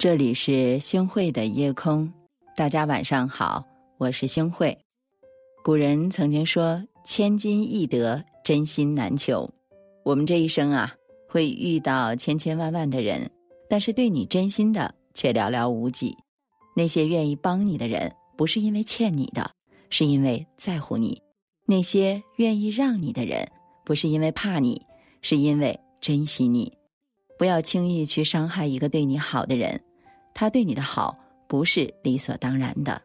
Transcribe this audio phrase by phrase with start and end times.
[0.00, 2.10] 这里是星汇的夜空，
[2.56, 3.62] 大家晚上好，
[3.98, 4.78] 我是星汇。
[5.62, 9.46] 古人曾经说：“千金易得，真心难求。”
[10.02, 10.94] 我们这一生啊，
[11.28, 13.30] 会遇到千千万万的人，
[13.68, 16.16] 但是对你真心的却寥寥无几。
[16.74, 19.50] 那些愿意帮你的人，不是因为欠你的，
[19.90, 21.14] 是因为在乎你；
[21.66, 23.46] 那些愿意让你的人，
[23.84, 24.80] 不是因为怕你，
[25.20, 26.72] 是因为珍惜你。
[27.38, 29.78] 不要轻易去伤害一个对你好的人。
[30.40, 31.14] 他对你的好
[31.46, 33.02] 不是理所当然的，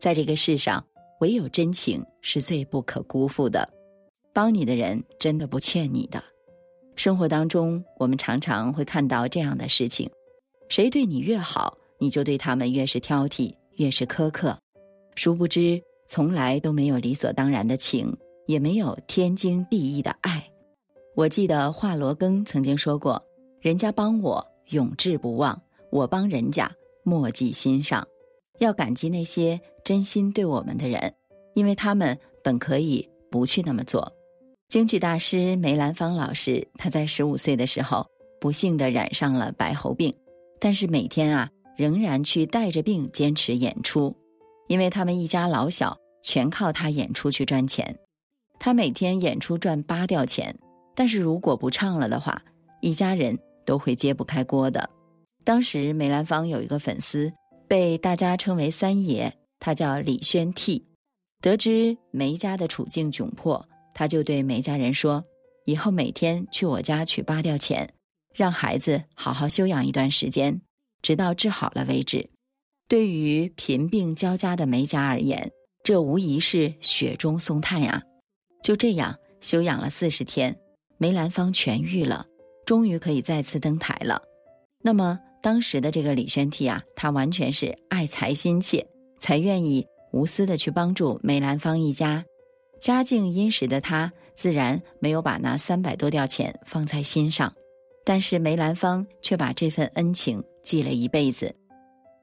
[0.00, 0.84] 在这个世上，
[1.20, 3.72] 唯有真情是最不可辜负的。
[4.32, 6.20] 帮你的人真的不欠你的。
[6.96, 10.10] 生活当中，我们常常会看到这样的事情：
[10.68, 14.58] 谁对你越好，你就对他们越是挑剔，越是苛刻。
[15.14, 18.12] 殊不知，从来都没有理所当然的情，
[18.48, 20.44] 也没有天经地义的爱。
[21.14, 23.24] 我记得华罗庚曾经说过
[23.62, 26.72] ：“人家帮我，永志不忘。”我帮人家，
[27.04, 28.02] 莫记心上，
[28.60, 31.14] 要感激那些真心对我们的人，
[31.52, 34.10] 因为他们本可以不去那么做。
[34.70, 38.06] 京剧大师梅兰芳老师，他在十五岁的时候
[38.40, 40.10] 不幸的染上了白喉病，
[40.58, 44.16] 但是每天啊仍然去带着病坚持演出，
[44.68, 47.94] 因为他们一家老小全靠他演出去赚钱。
[48.58, 50.58] 他每天演出赚八吊钱，
[50.94, 52.42] 但是如果不唱了的话，
[52.80, 54.88] 一家人都会揭不开锅的。
[55.44, 57.32] 当时梅兰芳有一个粉丝，
[57.68, 60.86] 被大家称为三爷，他叫李宣替。
[61.40, 65.24] 得知梅家的处境窘迫，他就对梅家人说
[65.66, 67.92] ：“以后每天去我家取八吊钱，
[68.32, 70.60] 让孩子好好休养一段时间，
[71.02, 72.28] 直到治好了为止。”
[72.88, 75.50] 对于贫病交加的梅家而言，
[75.82, 78.00] 这无疑是雪中送炭呀。
[78.62, 80.56] 就这样休养了四十天，
[80.98, 82.24] 梅兰芳痊愈了，
[82.64, 84.22] 终于可以再次登台了。
[84.80, 85.18] 那么。
[85.42, 88.86] 当时的这个李宣替啊，他完全是爱财心切，
[89.18, 92.24] 才愿意无私的去帮助梅兰芳一家。
[92.80, 97.52] 家境殷实的他，自然没有把那三百多吊钱放在心上。
[98.04, 101.54] 但是梅兰芳却把这份恩情记了一辈子。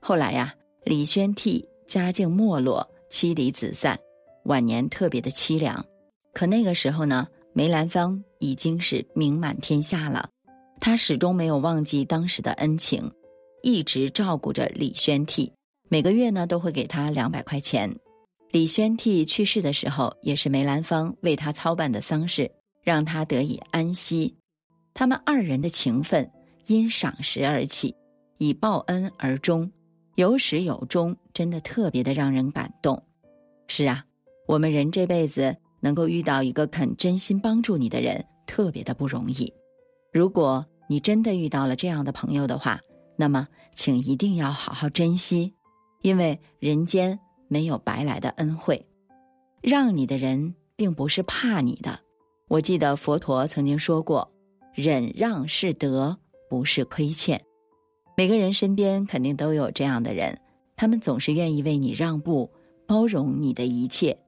[0.00, 0.54] 后来呀，
[0.84, 3.98] 李宣替家境没落，妻离子散，
[4.44, 5.84] 晚年特别的凄凉。
[6.32, 10.28] 可那个时候呢，梅兰芳已经是名满天下了。
[10.80, 13.10] 他始终没有忘记当时的恩情，
[13.62, 15.52] 一直照顾着李宣替，
[15.88, 17.90] 每个月呢都会给他两百块钱。
[18.50, 22.50] 李宣替去世的时候，也是梅兰芳为他操办的丧事，
[22.82, 24.36] 让他得以安息。
[24.94, 26.30] 他们二人的情分
[26.66, 27.94] 因赏识而起，
[28.38, 29.70] 以报恩而终，
[30.14, 33.02] 有始有终，真的特别的让人感动。
[33.66, 34.04] 是啊，
[34.46, 39.52] 我们人这辈子能够遇到一个肯真心帮助你的人，特别的不容易。
[40.16, 42.80] 如果你真的遇到了这样的朋友的话，
[43.16, 45.52] 那么请一定要好好珍惜，
[46.00, 48.86] 因为人间没有白来的恩惠。
[49.60, 52.00] 让你的人并不是怕你的。
[52.48, 54.32] 我记得佛陀曾经说过
[54.72, 56.16] ：“忍让是德，
[56.48, 57.38] 不是亏欠。”
[58.16, 60.40] 每个人身边肯定都有这样的人，
[60.76, 62.50] 他们总是愿意为你让步，
[62.86, 64.18] 包容你的一切。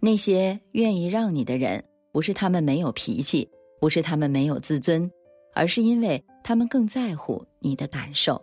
[0.00, 3.46] 那些愿意让你的人，不是他们没有脾气，
[3.78, 5.10] 不是他们没有自尊。
[5.58, 8.40] 而是因为他们更在乎你的感受。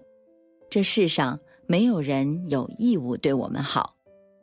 [0.69, 3.95] 这世上没有人有义务对我们好，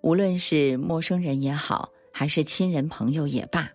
[0.03, 3.69] 无论是陌生人也好，还是亲人朋友也罢，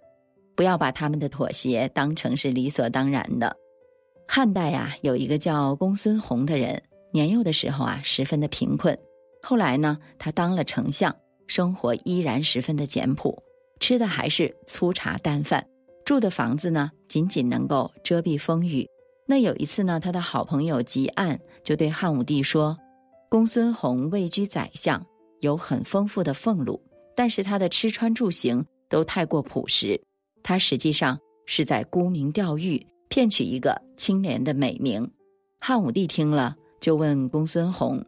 [0.56, 3.56] 不要把他们的妥协当成是理所当然的。
[4.28, 6.82] 汉代呀，有一个叫公孙弘的人，
[7.14, 8.98] 年幼的时候啊，十分的贫困。
[9.44, 11.16] 后来呢，他当了丞相，
[11.46, 13.44] 生活依然十分的简朴，
[13.80, 15.64] 吃的还是粗茶淡饭。
[16.08, 18.88] 住的房子呢，仅仅能够遮蔽风雨。
[19.26, 22.78] 那有一次呢，他的好朋友吉案就对汉武帝说
[23.28, 25.06] ：“公孙弘位居宰相，
[25.42, 26.82] 有很丰富的俸禄，
[27.14, 30.02] 但是他的吃穿住行都太过朴实。
[30.42, 35.06] 他实际上是在沽名钓誉，骗取一个清廉的美名。”
[35.60, 38.02] 汉武帝听了，就问公孙弘：“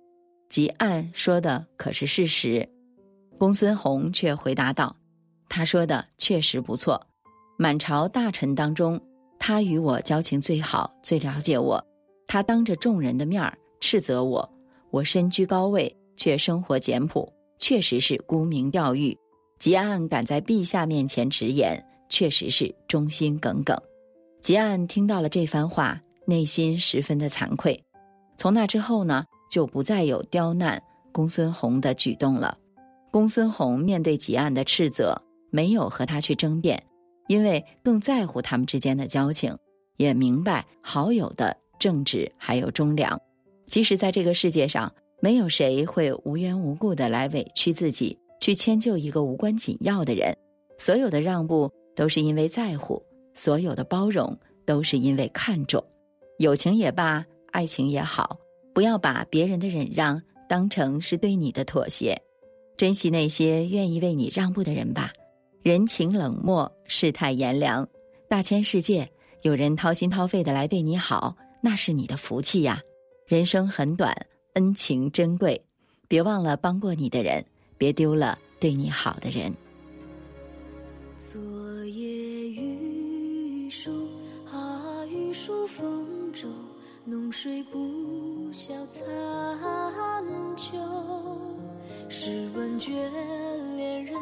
[0.47, 2.65] 吉案说的可是事实？”
[3.37, 4.95] 公孙弘却回答道
[5.49, 7.05] ：“他说的确实不错。”
[7.61, 8.97] 满朝大臣当中，
[9.37, 11.85] 他与我交情最好，最了解我。
[12.25, 14.49] 他当着众人的面儿斥责我，
[14.91, 19.13] 我身居高位却生活简朴，确实是沽名钓誉。
[19.59, 23.77] 吉安敢在陛下面前直言，确实是忠心耿耿。
[24.41, 27.77] 吉安听到了这番话，内心十分的惭愧。
[28.37, 30.81] 从那之后呢，就不再有刁难
[31.11, 32.57] 公孙弘的举动了。
[33.11, 35.21] 公孙弘面对吉安的斥责，
[35.51, 36.81] 没有和他去争辩。
[37.29, 39.55] 因为更在乎他们之间的交情，
[39.97, 43.21] 也明白好友的正直还有忠良，
[43.67, 44.91] 其实，在这个世界上，
[45.21, 50.35] 没有谁会无缘无故的来委屈自己，去迁就一个无关紧要的人。
[50.79, 52.99] 所有的让步都是因为在乎，
[53.35, 54.35] 所有的包容
[54.65, 55.83] 都是因为看重。
[56.39, 58.39] 友情也罢，爱情也好，
[58.73, 62.19] 不要把别人的忍让当成是对你的妥协，
[62.75, 65.13] 珍惜那些愿意为你让步的人吧。
[65.61, 67.85] 人情冷漠，世态炎凉，
[68.29, 69.11] 大千世界，
[69.41, 72.81] 有人掏心掏肺的来对你好，那是你的福气呀。
[73.27, 74.15] 人生很短，
[74.53, 75.61] 恩情珍贵，
[76.07, 77.45] 别忘了帮过你的人，
[77.77, 79.53] 别丢了对你好的人。
[81.17, 81.37] 昨
[81.85, 83.91] 夜雨疏
[84.49, 86.47] 啊，雨疏风骤，
[87.03, 89.03] 浓睡不消残
[90.55, 90.79] 酒。
[92.07, 92.91] 试问眷
[93.75, 94.15] 恋人，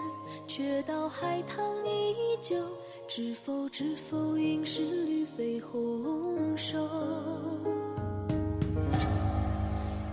[0.57, 2.55] 却道海棠依旧。
[3.07, 6.79] 知否知否，应是绿肥红瘦。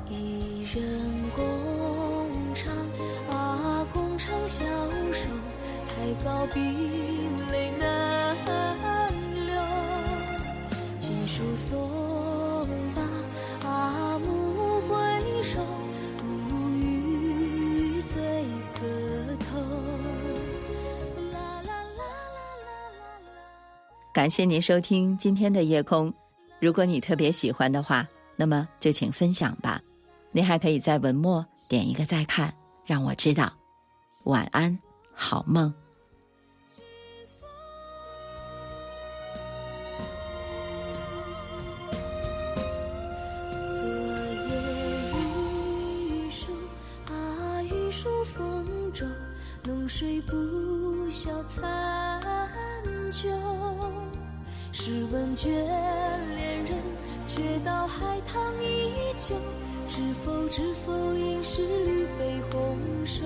[0.06, 1.00] 一人
[1.34, 2.70] 共唱
[3.34, 4.62] 啊，共唱消
[5.14, 5.30] 瘦，
[5.86, 6.62] 太高冰
[7.50, 8.36] 泪难
[9.46, 9.54] 流。
[10.98, 11.80] 锦书送
[24.14, 26.14] 感谢您收听今天的夜空。
[26.60, 28.06] 如果你特别喜欢的话，
[28.36, 29.82] 那么就请分享吧。
[30.30, 32.54] 您还可以在文末点一个再看，
[32.86, 33.52] 让我知道。
[34.22, 34.78] 晚安，
[35.12, 35.74] 好梦。
[43.64, 43.84] 昨
[44.48, 44.54] 夜
[47.68, 49.04] 雨疏，风骤，
[49.64, 52.22] 浓睡不消残
[53.10, 53.28] 酒。
[54.86, 56.76] 试问眷恋人，
[57.24, 59.34] 却道海棠依旧。
[59.88, 62.76] 知否知否，应是绿肥红
[63.06, 63.24] 瘦。